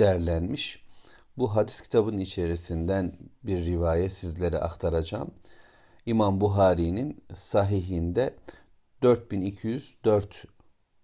derlenmiş. 0.00 0.86
Bu 1.38 1.56
hadis 1.56 1.80
kitabının 1.80 2.18
içerisinden 2.18 3.18
bir 3.44 3.66
rivayet 3.66 4.12
sizlere 4.12 4.58
aktaracağım. 4.58 5.30
İmam 6.06 6.40
Buhari'nin 6.40 7.24
sahihinde 7.34 8.36
4204 9.02 10.44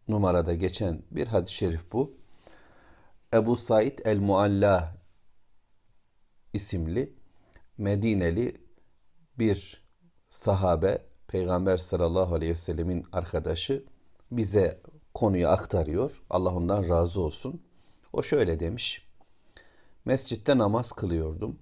numarada 0.08 0.54
geçen 0.54 1.02
bir 1.10 1.26
hadis-i 1.26 1.54
şerif 1.54 1.92
bu. 1.92 2.16
Ebu 3.34 3.56
Said 3.56 3.98
el-Mualla 4.04 4.96
isimli 6.52 7.12
Medineli 7.78 8.56
bir 9.38 9.82
sahabe 10.30 11.06
Peygamber 11.28 11.78
sallallahu 11.78 12.34
aleyhi 12.34 12.52
ve 12.52 12.56
sellemin 12.56 13.06
arkadaşı 13.12 13.84
bize 14.30 14.80
konuyu 15.14 15.48
aktarıyor. 15.48 16.22
Allah 16.30 16.54
ondan 16.54 16.88
razı 16.88 17.20
olsun. 17.20 17.62
O 18.12 18.22
şöyle 18.22 18.60
demiş. 18.60 19.08
Mescitte 20.04 20.58
namaz 20.58 20.92
kılıyordum. 20.92 21.58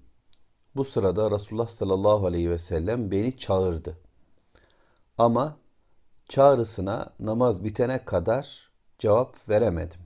Bu 0.75 0.83
sırada 0.83 1.31
Resulullah 1.31 1.67
sallallahu 1.67 2.25
aleyhi 2.25 2.49
ve 2.49 2.59
sellem 2.59 3.11
beni 3.11 3.37
çağırdı. 3.37 3.97
Ama 5.17 5.57
çağrısına 6.29 7.13
namaz 7.19 7.63
bitene 7.63 8.05
kadar 8.05 8.71
cevap 8.99 9.49
veremedim. 9.49 10.01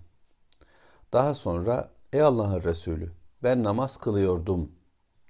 Daha 1.14 1.34
sonra 1.34 1.92
ey 2.14 2.22
Allah'ın 2.22 2.64
Resulü 2.64 3.12
ben 3.44 3.64
namaz 3.64 3.98
kılıyordum 3.98 4.72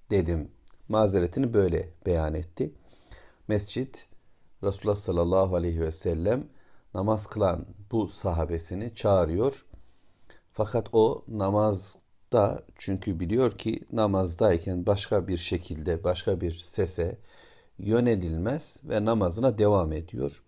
dedim. 0.10 0.52
Mazeretini 0.90 1.54
böyle 1.54 1.94
beyan 2.06 2.34
etti. 2.34 2.74
Mescit 3.48 4.08
Resulullah 4.64 4.96
sallallahu 4.96 5.56
aleyhi 5.56 5.82
ve 5.82 5.92
sellem 5.92 6.48
namaz 6.94 7.28
kılan 7.28 7.66
bu 7.92 8.08
sahabesini 8.08 8.96
çağırıyor. 8.96 9.66
Fakat 10.56 10.88
o 10.94 11.24
namazda 11.28 12.64
çünkü 12.78 13.20
biliyor 13.20 13.58
ki 13.58 13.80
namazdayken 13.92 14.86
başka 14.86 15.28
bir 15.28 15.38
şekilde 15.38 16.04
başka 16.04 16.42
bir 16.42 16.52
sese 16.52 17.18
yönelilmez 17.80 18.82
ve 18.84 19.06
namazına 19.06 19.58
devam 19.58 19.92
ediyor. 19.92 20.44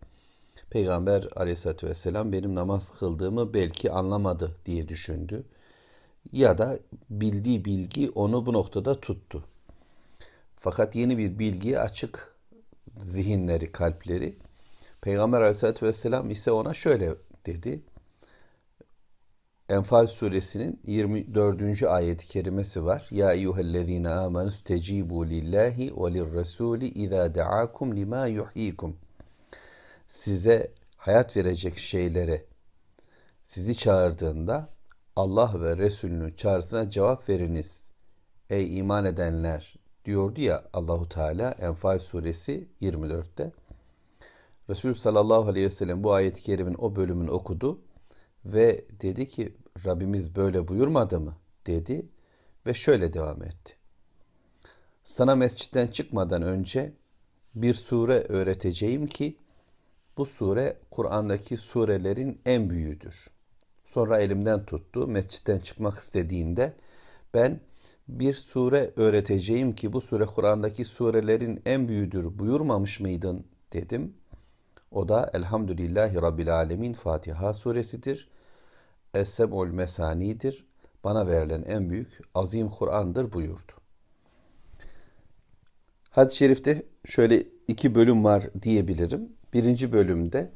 Peygamber 0.70 1.28
aleyhissalatü 1.36 1.88
vesselam 1.88 2.32
benim 2.32 2.56
namaz 2.56 2.92
kıldığımı 3.00 3.54
belki 3.54 3.92
anlamadı 3.92 4.56
diye 4.66 4.88
düşündü. 4.88 5.44
Ya 6.32 6.58
da 6.58 6.80
bildiği 7.10 7.66
bilgi 7.66 8.10
onu 8.10 8.46
bu 8.46 8.54
noktada 8.54 9.00
tuttu. 9.00 9.44
Fakat 10.56 10.96
yeni 10.96 11.18
bir 11.18 11.40
bilgiye 11.40 11.80
açık 11.80 12.36
zihinleri, 13.00 13.72
kalpleri. 13.72 14.38
Peygamber 15.02 15.42
aleyhissalatü 15.42 15.86
vesselam 15.86 16.30
ise 16.32 16.52
ona 16.52 16.74
şöyle 16.74 17.16
dedi. 17.46 17.82
Enfal 19.70 20.08
suresinin 20.08 20.80
24. 20.84 21.84
ayeti 21.84 22.28
kerimesi 22.28 22.86
var. 22.86 23.08
Ya 23.12 23.34
eyyühellezine 23.34 24.10
amenu 24.10 24.52
stecibu 24.52 25.28
lillahi 25.28 25.94
ve 25.98 26.14
lirrasuli 26.14 26.88
izâ 26.88 27.36
da'akum 27.36 27.96
lima 27.96 28.28
yuhyikum. 28.28 28.98
Size 30.08 30.72
hayat 30.98 31.38
verecek 31.38 31.78
şeylere 31.78 32.46
sizi 33.46 33.78
çağırdığında 33.78 34.70
Allah 35.16 35.62
ve 35.62 35.78
Resulünün 35.78 36.34
çağrısına 36.34 36.90
cevap 36.90 37.30
veriniz. 37.30 37.92
Ey 38.50 38.78
iman 38.78 39.06
edenler 39.06 39.76
diyordu 40.06 40.42
ya 40.42 40.64
Allahu 40.74 41.10
Teala 41.10 41.52
Enfal 41.52 42.00
suresi 42.00 42.68
24'te. 42.82 43.52
Resul 44.70 44.94
sallallahu 44.94 45.50
aleyhi 45.50 45.66
ve 45.66 45.70
sellem 45.70 46.04
bu 46.04 46.14
ayet-i 46.14 46.42
kerimin 46.42 46.76
o 46.80 46.96
bölümünü 46.96 47.30
okudu 47.32 47.80
ve 48.54 48.86
dedi 49.02 49.28
ki 49.28 49.54
Rabbimiz 49.86 50.36
böyle 50.36 50.68
buyurmadı 50.68 51.20
mı 51.20 51.36
dedi 51.68 52.06
ve 52.66 52.74
şöyle 52.74 53.14
devam 53.14 53.44
etti. 53.44 53.74
Sana 55.04 55.36
mescitten 55.36 55.88
çıkmadan 55.88 56.42
önce 56.42 56.94
bir 57.56 57.74
sure 57.74 58.14
öğreteceğim 58.14 59.08
ki 59.08 59.38
bu 60.18 60.26
sure 60.26 60.78
Kur'an'daki 60.92 61.58
surelerin 61.58 62.42
en 62.46 62.70
büyüğüdür. 62.70 63.28
Sonra 63.86 64.20
elimden 64.20 64.66
tuttu. 64.66 65.08
Mescitten 65.08 65.60
çıkmak 65.60 65.98
istediğinde 65.98 66.74
ben 67.34 67.60
bir 68.08 68.34
sure 68.34 68.92
öğreteceğim 68.96 69.76
ki 69.76 69.94
bu 69.94 70.02
sure 70.02 70.26
Kur'an'daki 70.26 70.86
surelerin 70.86 71.62
en 71.66 71.88
büyüğüdür 71.88 72.40
buyurmamış 72.40 73.00
mıydın 73.00 73.46
dedim. 73.74 74.14
O 74.92 75.10
da 75.10 75.32
Elhamdülillahi 75.34 76.16
Rabbil 76.16 76.56
Alemin 76.56 76.94
Fatiha 76.94 77.54
suresidir. 77.54 78.30
Es-Seb'ul 79.18 79.68
Mesani'dir. 79.68 80.66
Bana 81.04 81.28
verilen 81.28 81.64
en 81.64 81.90
büyük 81.90 82.22
azim 82.36 82.70
Kur'an'dır 82.70 83.34
buyurdu. 83.34 83.72
Hadis-i 86.10 86.38
şerifte 86.38 86.86
şöyle 87.06 87.44
iki 87.68 87.96
bölüm 87.96 88.24
var 88.24 88.50
diyebilirim. 88.62 89.30
Birinci 89.54 89.94
bölümde 89.94 90.52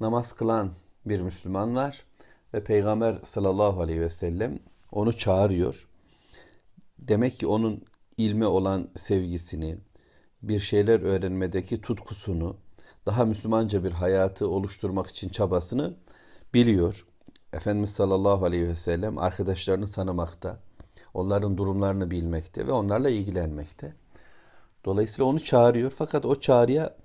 namaz 0.00 0.32
kılan 0.32 0.70
bir 1.06 1.20
Müslüman 1.20 1.76
var 1.76 2.04
ve 2.54 2.64
Peygamber 2.64 3.18
sallallahu 3.22 3.80
aleyhi 3.80 4.00
ve 4.00 4.10
sellem 4.10 4.58
onu 4.92 5.12
çağırıyor. 5.12 5.88
Demek 6.98 7.38
ki 7.38 7.46
onun 7.46 7.84
ilme 8.16 8.46
olan 8.46 8.88
sevgisini, 8.96 9.78
bir 10.42 10.60
şeyler 10.60 11.00
öğrenmedeki 11.00 11.80
tutkusunu, 11.80 12.56
daha 13.06 13.24
Müslümanca 13.24 13.84
bir 13.84 13.92
hayatı 13.92 14.48
oluşturmak 14.48 15.06
için 15.06 15.28
çabasını 15.28 15.96
biliyor. 16.54 17.06
Efendimiz 17.52 17.90
sallallahu 17.90 18.44
aleyhi 18.44 18.68
ve 18.68 18.76
sellem 18.76 19.18
arkadaşlarını 19.18 19.86
tanımakta, 19.86 20.58
onların 21.14 21.58
durumlarını 21.58 22.10
bilmekte 22.10 22.66
ve 22.66 22.72
onlarla 22.72 23.10
ilgilenmekte. 23.10 23.94
Dolayısıyla 24.84 25.30
onu 25.30 25.40
çağırıyor 25.44 25.90
fakat 25.90 26.26
o 26.26 26.40
çağrıya 26.40 26.96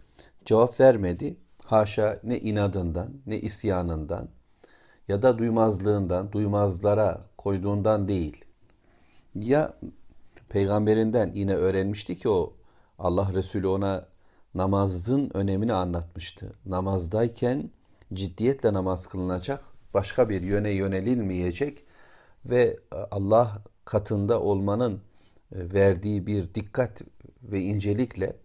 cevap 0.45 0.79
vermedi. 0.79 1.38
Haşa 1.66 2.19
ne 2.23 2.39
inadından 2.39 3.09
ne 3.25 3.39
isyanından 3.39 4.29
ya 5.07 5.22
da 5.22 5.38
duymazlığından, 5.38 6.31
duymazlara 6.31 7.22
koyduğundan 7.38 8.07
değil. 8.07 8.45
Ya 9.35 9.73
peygamberinden 10.50 11.31
yine 11.33 11.56
öğrenmişti 11.56 12.17
ki 12.17 12.29
o 12.29 12.53
Allah 13.00 13.33
Resulü 13.33 13.67
ona 13.67 14.06
namazın 14.56 15.31
önemini 15.33 15.73
anlatmıştı. 15.73 16.53
Namazdayken 16.66 17.69
ciddiyetle 18.13 18.73
namaz 18.73 19.07
kılınacak, 19.07 19.75
başka 19.95 20.29
bir 20.29 20.41
yöne 20.41 20.69
yönelilmeyecek 20.69 21.83
ve 22.45 22.79
Allah 23.11 23.63
katında 23.85 24.41
olmanın 24.41 24.94
e, 24.94 25.73
verdiği 25.73 26.28
bir 26.28 26.53
dikkat 26.53 27.01
ve 27.44 27.59
incelikle 27.59 28.35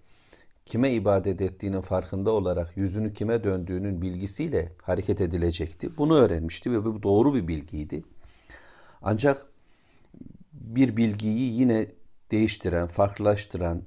kime 0.66 0.92
ibadet 0.92 1.40
ettiğinin 1.40 1.80
farkında 1.80 2.30
olarak 2.30 2.76
yüzünü 2.76 3.12
kime 3.12 3.44
döndüğünün 3.44 4.02
bilgisiyle 4.02 4.72
hareket 4.82 5.20
edilecekti. 5.20 5.96
Bunu 5.98 6.16
öğrenmişti 6.16 6.72
ve 6.72 6.84
bu 6.84 7.02
doğru 7.02 7.34
bir 7.34 7.48
bilgiydi. 7.48 8.02
Ancak 9.02 9.46
bir 10.52 10.96
bilgiyi 10.96 11.52
yine 11.52 11.86
değiştiren, 12.30 12.86
farklılaştıran 12.86 13.82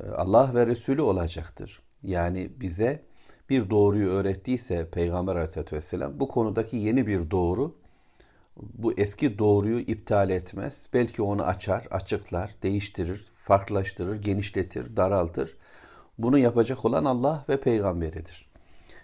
e, 0.00 0.08
Allah 0.08 0.54
ve 0.54 0.66
Resulü 0.66 1.02
olacaktır. 1.02 1.82
Yani 2.02 2.50
bize 2.60 3.02
bir 3.50 3.70
doğruyu 3.70 4.08
öğrettiyse 4.08 4.90
Peygamber 4.90 5.32
Aleyhisselatü 5.32 5.76
Vesselam 5.76 6.20
bu 6.20 6.28
konudaki 6.28 6.76
yeni 6.76 7.06
bir 7.06 7.30
doğru 7.30 7.74
bu 8.56 8.92
eski 8.92 9.38
doğruyu 9.38 9.78
iptal 9.78 10.30
etmez. 10.30 10.88
Belki 10.94 11.22
onu 11.22 11.42
açar, 11.42 11.86
açıklar, 11.90 12.54
değiştirir, 12.62 13.26
farklılaştırır, 13.34 14.22
genişletir, 14.22 14.96
daraltır. 14.96 15.56
Bunu 16.18 16.38
yapacak 16.38 16.84
olan 16.84 17.04
Allah 17.04 17.44
ve 17.48 17.60
peygamberidir. 17.60 18.46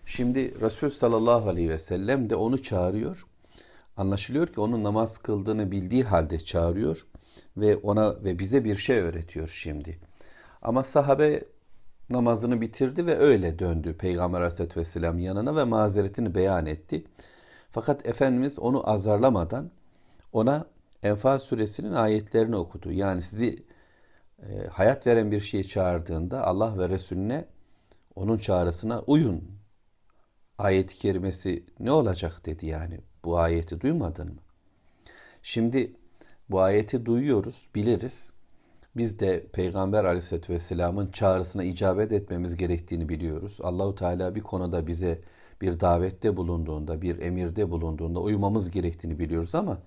Şimdi 0.06 0.60
Resul 0.60 0.90
sallallahu 0.90 1.48
aleyhi 1.48 1.68
ve 1.68 1.78
sellem 1.78 2.30
de 2.30 2.36
onu 2.36 2.62
çağırıyor. 2.62 3.26
Anlaşılıyor 3.96 4.46
ki 4.46 4.60
onun 4.60 4.84
namaz 4.84 5.18
kıldığını 5.18 5.70
bildiği 5.70 6.04
halde 6.04 6.38
çağırıyor 6.38 7.06
ve 7.56 7.76
ona 7.76 8.24
ve 8.24 8.38
bize 8.38 8.64
bir 8.64 8.74
şey 8.74 8.98
öğretiyor 8.98 9.48
şimdi. 9.48 9.98
Ama 10.62 10.84
sahabe 10.84 11.44
namazını 12.12 12.60
bitirdi 12.60 13.06
ve 13.06 13.16
öyle 13.18 13.58
döndü 13.58 13.96
Peygamber 13.98 14.38
Aleyhisselatü 14.38 14.80
Vesselam 14.80 15.18
yanına 15.18 15.56
ve 15.56 15.64
mazeretini 15.64 16.34
beyan 16.34 16.66
etti. 16.66 17.04
Fakat 17.70 18.06
Efendimiz 18.06 18.58
onu 18.58 18.90
azarlamadan 18.90 19.70
ona 20.32 20.66
Enfal 21.02 21.38
suresinin 21.38 21.92
ayetlerini 21.92 22.56
okudu. 22.56 22.92
Yani 22.92 23.22
sizi 23.22 23.64
e, 24.42 24.66
hayat 24.66 25.06
veren 25.06 25.30
bir 25.30 25.40
şeye 25.40 25.64
çağırdığında 25.64 26.46
Allah 26.46 26.78
ve 26.78 26.88
Resulüne 26.88 27.44
onun 28.14 28.38
çağrısına 28.38 29.00
uyun. 29.00 29.44
Ayet-i 30.58 30.96
kerimesi 30.96 31.64
ne 31.80 31.92
olacak 31.92 32.46
dedi 32.46 32.66
yani. 32.66 33.00
Bu 33.24 33.38
ayeti 33.38 33.80
duymadın 33.80 34.26
mı? 34.26 34.40
Şimdi 35.42 35.92
bu 36.50 36.60
ayeti 36.60 37.06
duyuyoruz, 37.06 37.70
biliriz. 37.74 38.32
Biz 38.96 39.18
de 39.18 39.46
Peygamber 39.46 40.04
Aleyhisselatü 40.04 40.52
Vesselam'ın 40.52 41.10
çağrısına 41.10 41.64
icabet 41.64 42.12
etmemiz 42.12 42.56
gerektiğini 42.56 43.08
biliyoruz. 43.08 43.58
Allahu 43.62 43.94
Teala 43.94 44.34
bir 44.34 44.40
konuda 44.40 44.86
bize 44.86 45.18
bir 45.60 45.80
davette 45.80 46.36
bulunduğunda, 46.36 47.02
bir 47.02 47.18
emirde 47.22 47.70
bulunduğunda 47.70 48.20
uymamız 48.20 48.70
gerektiğini 48.70 49.18
biliyoruz 49.18 49.54
ama 49.54 49.78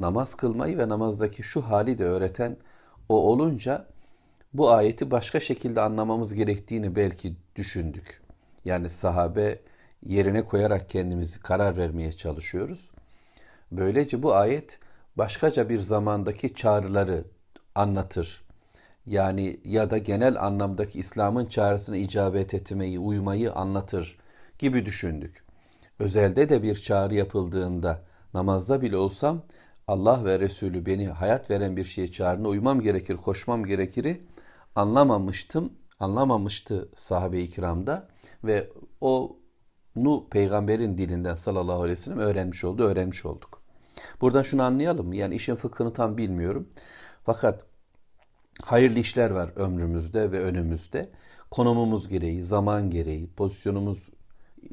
namaz 0.00 0.34
kılmayı 0.34 0.78
ve 0.78 0.88
namazdaki 0.88 1.42
şu 1.42 1.62
hali 1.62 1.98
de 1.98 2.04
öğreten 2.04 2.56
o 3.08 3.14
olunca 3.30 3.86
bu 4.54 4.70
ayeti 4.70 5.10
başka 5.10 5.40
şekilde 5.40 5.80
anlamamız 5.80 6.34
gerektiğini 6.34 6.96
belki 6.96 7.36
düşündük. 7.56 8.22
Yani 8.64 8.88
sahabe 8.88 9.60
yerine 10.02 10.44
koyarak 10.44 10.88
kendimizi 10.88 11.40
karar 11.40 11.76
vermeye 11.76 12.12
çalışıyoruz. 12.12 12.90
Böylece 13.72 14.22
bu 14.22 14.34
ayet 14.34 14.78
başkaca 15.16 15.68
bir 15.68 15.78
zamandaki 15.78 16.54
çağrıları 16.54 17.24
anlatır. 17.74 18.42
Yani 19.06 19.60
ya 19.64 19.90
da 19.90 19.98
genel 19.98 20.42
anlamdaki 20.46 20.98
İslam'ın 20.98 21.46
çağrısına 21.46 21.96
icabet 21.96 22.54
etmeyi, 22.54 22.98
uymayı 22.98 23.52
anlatır 23.52 24.18
gibi 24.58 24.86
düşündük. 24.86 25.44
Özelde 25.98 26.48
de 26.48 26.62
bir 26.62 26.74
çağrı 26.74 27.14
yapıldığında 27.14 28.02
namazda 28.34 28.82
bile 28.82 28.96
olsam 28.96 29.42
Allah 29.88 30.24
ve 30.24 30.40
Resulü 30.40 30.86
beni 30.86 31.08
hayat 31.08 31.50
veren 31.50 31.76
bir 31.76 31.84
şeye 31.84 32.10
çağrına 32.10 32.48
uymam 32.48 32.80
gerekir, 32.80 33.16
koşmam 33.16 33.64
gerekiri 33.64 34.26
anlamamıştım, 34.74 35.72
anlamamıştı 36.00 36.88
sahabe-i 36.96 37.50
kiramda 37.50 38.08
ve 38.44 38.70
o 39.00 39.36
nu 39.96 40.28
peygamberin 40.30 40.98
dilinden 40.98 41.34
sallallahu 41.34 41.76
aleyhi 41.76 41.92
ve 41.92 41.96
sellem 41.96 42.18
öğrenmiş 42.18 42.64
oldu, 42.64 42.82
öğrenmiş 42.82 43.26
olduk. 43.26 43.62
Buradan 44.20 44.42
şunu 44.42 44.62
anlayalım. 44.62 45.12
Yani 45.12 45.34
işin 45.34 45.54
fıkhını 45.54 45.92
tam 45.92 46.16
bilmiyorum. 46.16 46.68
Fakat 47.24 47.64
hayırlı 48.62 48.98
işler 48.98 49.30
var 49.30 49.50
ömrümüzde 49.56 50.32
ve 50.32 50.40
önümüzde. 50.40 51.10
Konumumuz 51.50 52.08
gereği, 52.08 52.42
zaman 52.42 52.90
gereği, 52.90 53.30
pozisyonumuz 53.36 54.10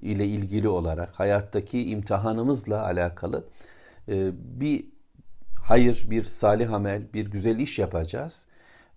ile 0.01 0.25
ilgili 0.25 0.69
olarak 0.69 1.11
hayattaki 1.11 1.89
imtihanımızla 1.89 2.85
alakalı 2.85 3.47
e, 4.09 4.31
bir 4.33 4.85
hayır, 5.61 6.07
bir 6.09 6.23
salih 6.23 6.73
amel, 6.73 7.13
bir 7.13 7.31
güzel 7.31 7.59
iş 7.59 7.79
yapacağız 7.79 8.45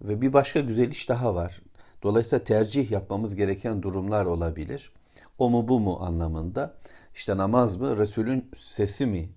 ve 0.03 0.21
bir 0.21 0.33
başka 0.33 0.61
güzel 0.61 0.89
iş 0.89 1.09
daha 1.09 1.35
var. 1.35 1.63
Dolayısıyla 2.03 2.45
tercih 2.45 2.91
yapmamız 2.91 3.35
gereken 3.35 3.83
durumlar 3.83 4.25
olabilir. 4.25 4.93
O 5.39 5.51
mu 5.51 5.69
bu 5.69 5.81
mu 5.81 5.99
anlamında. 6.01 6.75
İşte 7.15 7.37
namaz 7.37 7.77
mı, 7.77 7.99
Resulün 7.99 8.51
sesi 8.57 9.07
mi 9.07 9.29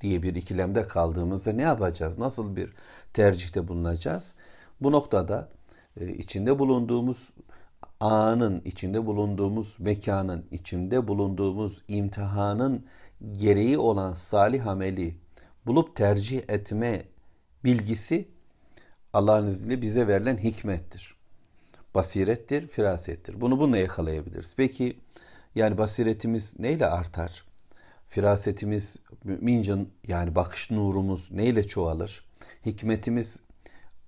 diye 0.00 0.22
bir 0.22 0.34
ikilemde 0.34 0.88
kaldığımızda 0.88 1.52
ne 1.52 1.62
yapacağız? 1.62 2.18
Nasıl 2.18 2.56
bir 2.56 2.72
tercihte 3.12 3.68
bulunacağız? 3.68 4.34
Bu 4.80 4.92
noktada 4.92 5.48
e, 6.00 6.08
içinde 6.08 6.58
bulunduğumuz 6.58 7.32
anın, 8.00 8.62
içinde 8.64 9.06
bulunduğumuz 9.06 9.76
mekanın, 9.80 10.46
içinde 10.50 11.08
bulunduğumuz 11.08 11.82
imtihanın 11.88 12.86
gereği 13.32 13.78
olan 13.78 14.14
salih 14.14 14.66
ameli 14.66 15.16
bulup 15.66 15.96
tercih 15.96 16.38
etme 16.48 17.02
bilgisi 17.64 18.28
Allah'ın 19.12 19.46
izniyle 19.46 19.82
bize 19.82 20.08
verilen 20.08 20.36
hikmettir. 20.38 21.14
Basirettir, 21.94 22.68
firasettir. 22.68 23.40
Bunu 23.40 23.58
bununla 23.58 23.78
yakalayabiliriz. 23.78 24.54
Peki 24.56 24.98
yani 25.54 25.78
basiretimiz 25.78 26.58
neyle 26.58 26.86
artar? 26.86 27.44
Firasetimiz, 28.10 28.96
mümince 29.24 29.76
yani 30.08 30.34
bakış 30.34 30.70
nurumuz 30.70 31.32
neyle 31.32 31.66
çoğalır? 31.66 32.24
Hikmetimiz, 32.66 33.42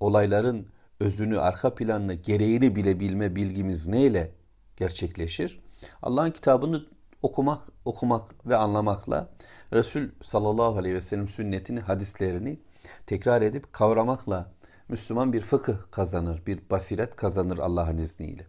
olayların 0.01 0.67
özünü, 1.01 1.41
arka 1.41 1.75
planını, 1.75 2.15
gereğini 2.15 2.77
bilebilme 2.77 3.37
bilgimiz 3.37 3.89
neyle 3.89 4.31
gerçekleşir? 4.77 5.61
Allah'ın 6.03 6.31
kitabını 6.31 6.87
okumak, 7.23 7.63
okumak 7.85 8.47
ve 8.47 8.57
anlamakla 8.57 9.29
Resul 9.73 10.09
sallallahu 10.23 10.79
aleyhi 10.79 10.95
ve 10.95 11.01
sellem 11.01 11.29
sünnetini, 11.29 11.81
hadislerini 11.81 12.59
tekrar 13.07 13.43
edip 13.43 13.73
kavramakla 13.73 14.53
Müslüman 14.89 15.33
bir 15.33 15.41
fıkıh 15.41 15.77
kazanır, 15.91 16.43
bir 16.47 16.71
basiret 16.71 17.17
kazanır 17.17 17.59
Allah'ın 17.59 17.99
izniyle. 17.99 18.47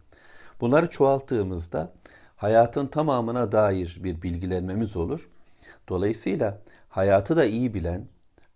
Bunları 0.60 0.90
çoğalttığımızda 0.90 1.92
hayatın 2.36 2.86
tamamına 2.86 3.52
dair 3.52 4.00
bir 4.02 4.22
bilgilenmemiz 4.22 4.96
olur. 4.96 5.30
Dolayısıyla 5.88 6.62
hayatı 6.88 7.36
da 7.36 7.44
iyi 7.44 7.74
bilen, 7.74 8.08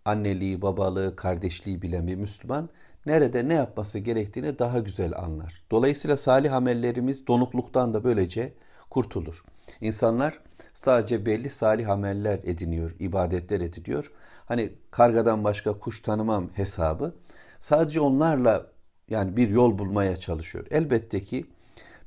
anneliği, 0.05 0.63
babalığı, 0.63 1.17
kardeşliği 1.17 1.83
bilen 1.83 2.07
bir 2.07 2.15
Müslüman 2.15 2.69
nerede 3.07 3.49
ne 3.49 3.55
yapması 3.55 3.99
gerektiğini 3.99 4.59
daha 4.59 4.79
güzel 4.79 5.19
anlar. 5.19 5.63
Dolayısıyla 5.71 6.17
salih 6.17 6.55
amellerimiz 6.55 7.27
donukluktan 7.27 7.95
da 7.95 8.05
böylece 8.05 8.55
kurtulur. 8.91 9.45
İnsanlar 9.81 10.41
sadece 10.75 11.27
belli 11.27 11.51
salih 11.51 11.89
ameller 11.89 12.41
ediniyor, 12.45 12.97
ibadetler 12.99 13.61
ediniyor. 13.61 14.13
Hani 14.47 14.73
kargadan 14.91 15.45
başka 15.45 15.79
kuş 15.79 16.01
tanımam 16.03 16.51
hesabı. 16.55 17.15
Sadece 17.61 18.01
onlarla 18.01 18.67
yani 19.09 19.37
bir 19.37 19.49
yol 19.49 19.79
bulmaya 19.79 20.17
çalışıyor. 20.17 20.67
Elbette 20.71 21.21
ki 21.21 21.47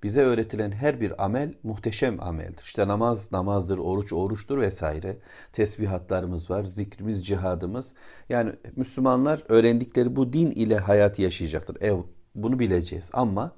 bize 0.03 0.21
öğretilen 0.21 0.71
her 0.71 1.01
bir 1.01 1.25
amel 1.25 1.53
muhteşem 1.63 2.23
ameldir. 2.23 2.63
İşte 2.63 2.87
namaz 2.87 3.31
namazdır, 3.31 3.77
oruç 3.77 4.13
oruçtur 4.13 4.61
vesaire. 4.61 5.17
Tesbihatlarımız 5.53 6.49
var, 6.49 6.63
zikrimiz, 6.63 7.27
cihadımız. 7.27 7.95
Yani 8.29 8.53
Müslümanlar 8.75 9.43
öğrendikleri 9.49 10.15
bu 10.15 10.33
din 10.33 10.51
ile 10.51 10.77
hayatı 10.77 11.21
yaşayacaktır. 11.21 11.81
Ev 11.81 11.97
bunu 12.35 12.59
bileceğiz 12.59 13.09
ama 13.13 13.55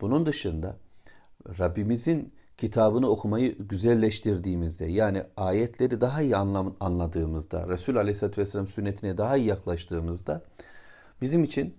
bunun 0.00 0.26
dışında 0.26 0.76
Rabbimizin 1.58 2.32
kitabını 2.56 3.08
okumayı 3.08 3.58
güzelleştirdiğimizde 3.58 4.84
yani 4.84 5.22
ayetleri 5.36 6.00
daha 6.00 6.22
iyi 6.22 6.36
anlam 6.36 6.76
anladığımızda 6.80 7.68
Resul 7.68 7.96
Aleyhisselatü 7.96 8.40
Vesselam 8.40 8.66
sünnetine 8.66 9.18
daha 9.18 9.36
iyi 9.36 9.46
yaklaştığımızda 9.46 10.42
bizim 11.20 11.44
için 11.44 11.74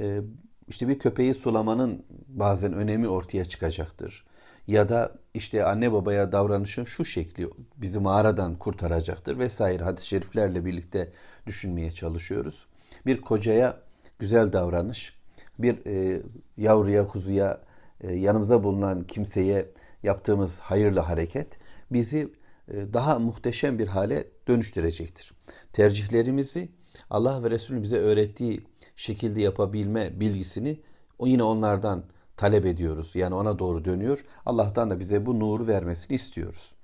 e, 0.00 0.20
işte 0.68 0.88
bir 0.88 0.98
köpeği 0.98 1.34
sulamanın 1.34 2.04
bazen 2.38 2.72
önemi 2.72 3.08
ortaya 3.08 3.44
çıkacaktır. 3.44 4.24
Ya 4.66 4.88
da 4.88 5.12
işte 5.34 5.64
anne 5.64 5.92
babaya 5.92 6.32
davranışın 6.32 6.84
şu 6.84 7.04
şekli 7.04 7.48
bizi 7.76 8.00
mağaradan 8.00 8.58
kurtaracaktır 8.58 9.38
vesaire 9.38 9.84
hadis-i 9.84 10.06
şeriflerle 10.06 10.64
birlikte 10.64 11.12
düşünmeye 11.46 11.90
çalışıyoruz. 11.90 12.66
Bir 13.06 13.20
kocaya 13.20 13.80
güzel 14.18 14.52
davranış, 14.52 15.16
bir 15.58 15.86
e, 15.86 16.22
yavruya, 16.56 17.06
kuzuya, 17.06 17.60
e, 18.00 18.14
yanımıza 18.14 18.64
bulunan 18.64 19.04
kimseye 19.04 19.70
yaptığımız 20.02 20.58
hayırlı 20.58 21.00
hareket 21.00 21.58
bizi 21.90 22.32
e, 22.68 22.92
daha 22.92 23.18
muhteşem 23.18 23.78
bir 23.78 23.86
hale 23.86 24.24
dönüştürecektir. 24.48 25.32
Tercihlerimizi 25.72 26.68
Allah 27.10 27.42
ve 27.42 27.50
Resulü 27.50 27.82
bize 27.82 27.98
öğrettiği 27.98 28.66
şekilde 28.96 29.40
yapabilme 29.40 30.20
bilgisini 30.20 30.80
yine 31.20 31.42
onlardan 31.42 32.04
talep 32.36 32.66
ediyoruz. 32.66 33.16
Yani 33.16 33.34
ona 33.34 33.58
doğru 33.58 33.84
dönüyor. 33.84 34.24
Allah'tan 34.46 34.90
da 34.90 35.00
bize 35.00 35.26
bu 35.26 35.40
nuru 35.40 35.66
vermesini 35.66 36.14
istiyoruz. 36.14 36.74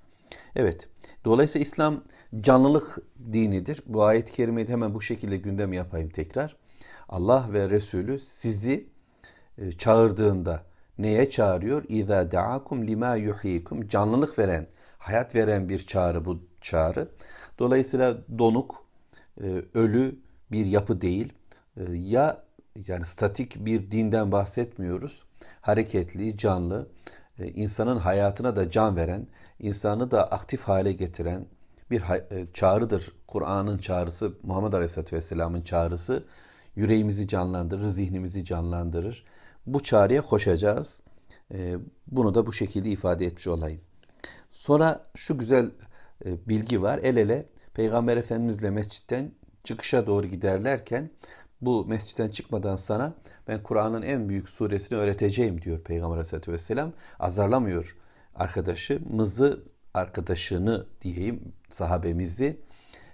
Evet. 0.55 0.89
Dolayısıyla 1.25 1.63
İslam 1.63 2.03
canlılık 2.41 2.97
dinidir. 3.33 3.83
Bu 3.85 4.03
ayet-i 4.03 4.31
kerimeyi 4.33 4.67
hemen 4.67 4.93
bu 4.93 5.01
şekilde 5.01 5.37
gündem 5.37 5.73
yapayım 5.73 6.09
tekrar. 6.09 6.55
Allah 7.09 7.45
ve 7.53 7.69
Resulü 7.69 8.19
sizi 8.19 8.89
e, 9.57 9.71
çağırdığında 9.71 10.63
neye 10.97 11.29
çağırıyor? 11.29 11.83
İza 11.87 12.31
da'akum 12.31 12.87
lima 12.87 13.15
yuhyikum. 13.15 13.87
Canlılık 13.87 14.39
veren, 14.39 14.67
hayat 14.97 15.35
veren 15.35 15.69
bir 15.69 15.79
çağrı 15.79 16.25
bu 16.25 16.39
çağrı. 16.61 17.09
Dolayısıyla 17.59 18.17
donuk, 18.39 18.85
e, 19.43 19.63
ölü 19.73 20.19
bir 20.51 20.65
yapı 20.65 21.01
değil. 21.01 21.33
E, 21.77 21.93
ya 21.93 22.43
yani 22.87 23.05
statik 23.05 23.65
bir 23.65 23.91
dinden 23.91 24.31
bahsetmiyoruz. 24.31 25.25
Hareketli, 25.61 26.37
canlı, 26.37 26.87
e, 27.39 27.47
insanın 27.47 27.97
hayatına 27.97 28.55
da 28.55 28.69
can 28.69 28.95
veren, 28.95 29.27
insanı 29.59 30.11
da 30.11 30.27
aktif 30.27 30.63
hale 30.63 30.91
getiren 30.91 31.45
bir 31.91 32.03
çağrıdır. 32.53 33.13
Kur'an'ın 33.27 33.77
çağrısı, 33.77 34.33
Muhammed 34.43 34.73
Aleyhisselatü 34.73 35.15
Vesselam'ın 35.15 35.61
çağrısı 35.61 36.23
yüreğimizi 36.75 37.27
canlandırır, 37.27 37.87
zihnimizi 37.87 38.45
canlandırır. 38.45 39.25
Bu 39.65 39.83
çağrıya 39.83 40.21
koşacağız. 40.21 41.03
Bunu 42.07 42.35
da 42.35 42.47
bu 42.47 42.53
şekilde 42.53 42.89
ifade 42.89 43.25
etmiş 43.25 43.47
olayım. 43.47 43.81
Sonra 44.51 45.05
şu 45.15 45.37
güzel 45.37 45.71
bilgi 46.25 46.81
var. 46.81 46.99
El 47.03 47.17
ele 47.17 47.45
Peygamber 47.73 48.17
Efendimizle 48.17 48.71
mescitten 48.71 49.31
çıkışa 49.63 50.07
doğru 50.07 50.27
giderlerken 50.27 51.09
bu 51.61 51.85
mescitten 51.85 52.29
çıkmadan 52.29 52.75
sana 52.75 53.13
ben 53.47 53.63
Kur'an'ın 53.63 54.01
en 54.01 54.29
büyük 54.29 54.49
suresini 54.49 54.97
öğreteceğim 54.97 55.61
diyor 55.61 55.79
Peygamber 55.79 56.13
Aleyhisselatü 56.13 56.51
Vesselam. 56.51 56.93
Azarlamıyor 57.19 57.97
arkadaşımızı, 58.35 59.63
arkadaşını 59.93 60.85
diyeyim, 61.01 61.53
sahabemizi 61.69 62.59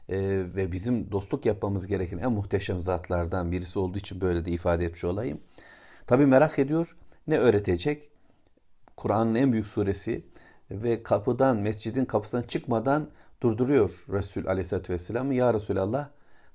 e, 0.10 0.18
ve 0.56 0.72
bizim 0.72 1.12
dostluk 1.12 1.46
yapmamız 1.46 1.88
gereken 1.88 2.18
en 2.18 2.32
muhteşem 2.32 2.80
zatlardan 2.80 3.52
birisi 3.52 3.80
olduğu 3.80 3.98
için 3.98 4.22
böyle 4.22 4.46
de 4.46 4.52
ifade 4.52 4.86
etmiş 4.86 5.04
olayım. 5.04 5.40
Tabi 6.08 6.26
merak 6.26 6.60
ediyor 6.60 6.98
ne 7.28 7.38
öğretecek? 7.38 8.10
Kur'an'ın 8.98 9.36
en 9.36 9.52
büyük 9.54 9.68
suresi 9.68 10.26
ve 10.72 11.04
kapıdan, 11.04 11.58
mescidin 11.58 12.06
kapısından 12.06 12.44
çıkmadan 12.44 13.10
durduruyor 13.42 14.06
Resul 14.10 14.46
Aleyhisselatü 14.46 14.94
Vesselam'ı. 14.94 15.34
Ya 15.34 15.54
Resulallah 15.54 16.10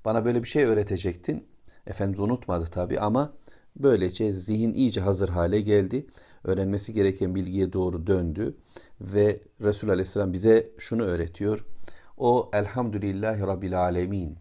bana 0.05 0.25
böyle 0.25 0.43
bir 0.43 0.47
şey 0.47 0.63
öğretecektin. 0.63 1.47
Efendimiz 1.87 2.19
unutmadı 2.19 2.65
tabi 2.65 2.99
ama 2.99 3.33
böylece 3.75 4.33
zihin 4.33 4.73
iyice 4.73 5.01
hazır 5.01 5.29
hale 5.29 5.61
geldi. 5.61 6.07
Öğrenmesi 6.43 6.93
gereken 6.93 7.35
bilgiye 7.35 7.73
doğru 7.73 8.07
döndü 8.07 8.57
ve 9.01 9.41
Resul 9.61 9.89
Aleyhisselam 9.89 10.33
bize 10.33 10.71
şunu 10.77 11.03
öğretiyor. 11.03 11.65
O 12.17 12.51
Elhamdülillahi 12.53 13.41
Rabbil 13.41 13.79
Alemin 13.79 14.37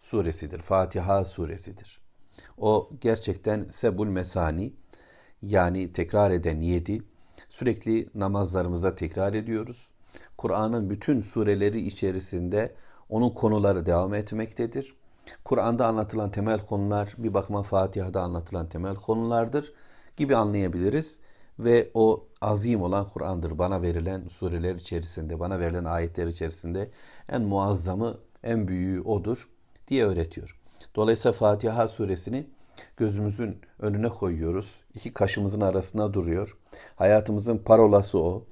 suresidir. 0.00 0.58
Fatiha 0.58 1.24
suresidir. 1.24 2.00
O 2.58 2.90
gerçekten 3.00 3.66
sebul 3.70 4.06
mesani 4.06 4.72
yani 5.42 5.92
tekrar 5.92 6.30
eden 6.30 6.60
yedi. 6.60 7.02
Sürekli 7.48 8.08
namazlarımıza 8.14 8.94
tekrar 8.94 9.34
ediyoruz. 9.34 9.90
Kur'an'ın 10.38 10.90
bütün 10.90 11.20
sureleri 11.20 11.80
içerisinde 11.80 12.74
onun 13.08 13.30
konuları 13.30 13.86
devam 13.86 14.14
etmektedir. 14.14 14.96
Kur'an'da 15.44 15.86
anlatılan 15.86 16.30
temel 16.30 16.66
konular 16.66 17.14
bir 17.18 17.34
bakıma 17.34 17.62
Fatiha'da 17.62 18.20
anlatılan 18.20 18.68
temel 18.68 18.94
konulardır 18.94 19.72
gibi 20.16 20.36
anlayabiliriz. 20.36 21.20
Ve 21.58 21.90
o 21.94 22.26
azim 22.40 22.82
olan 22.82 23.08
Kur'an'dır. 23.08 23.58
Bana 23.58 23.82
verilen 23.82 24.28
sureler 24.28 24.74
içerisinde, 24.74 25.40
bana 25.40 25.60
verilen 25.60 25.84
ayetler 25.84 26.26
içerisinde 26.26 26.90
en 27.28 27.42
muazzamı, 27.42 28.18
en 28.42 28.68
büyüğü 28.68 29.00
odur 29.00 29.48
diye 29.88 30.04
öğretiyor. 30.06 30.60
Dolayısıyla 30.96 31.32
Fatiha 31.32 31.88
suresini 31.88 32.46
gözümüzün 32.96 33.60
önüne 33.78 34.08
koyuyoruz. 34.08 34.80
İki 34.94 35.12
kaşımızın 35.12 35.60
arasına 35.60 36.12
duruyor. 36.12 36.56
Hayatımızın 36.96 37.58
parolası 37.58 38.18
o. 38.18 38.44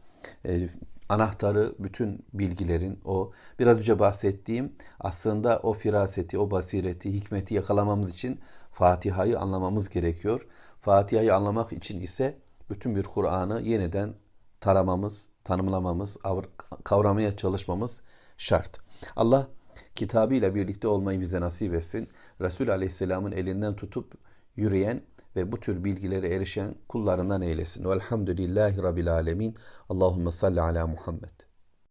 E, 0.44 0.68
anahtarı 1.08 1.74
bütün 1.78 2.24
bilgilerin 2.32 3.00
o. 3.04 3.32
Biraz 3.58 3.78
önce 3.78 3.98
bahsettiğim 3.98 4.72
aslında 5.00 5.60
o 5.62 5.72
firaseti, 5.72 6.38
o 6.38 6.50
basireti, 6.50 7.12
hikmeti 7.12 7.54
yakalamamız 7.54 8.10
için 8.10 8.40
Fatiha'yı 8.72 9.38
anlamamız 9.38 9.88
gerekiyor. 9.88 10.46
Fatiha'yı 10.80 11.34
anlamak 11.34 11.72
için 11.72 12.00
ise 12.00 12.38
bütün 12.70 12.96
bir 12.96 13.02
Kur'an'ı 13.02 13.62
yeniden 13.62 14.14
taramamız, 14.60 15.30
tanımlamamız, 15.44 16.18
kavramaya 16.84 17.36
çalışmamız 17.36 18.02
şart. 18.36 18.78
Allah 19.16 19.48
kitabıyla 19.94 20.54
birlikte 20.54 20.88
olmayı 20.88 21.20
bize 21.20 21.40
nasip 21.40 21.74
etsin. 21.74 22.08
Resul 22.40 22.68
Aleyhisselam'ın 22.68 23.32
elinden 23.32 23.76
tutup 23.76 24.14
yürüyen 24.56 25.02
ve 25.36 25.52
bu 25.52 25.60
tür 25.60 25.84
bilgilere 25.84 26.28
erişen 26.28 26.74
kullarından 26.88 27.42
eylesin. 27.42 27.90
Velhamdülillahi 27.90 28.82
Rabbil 28.82 29.12
Alemin. 29.12 29.54
Allahümme 29.88 30.30
salli 30.30 30.60
ala 30.60 30.86
Muhammed. 30.86 31.43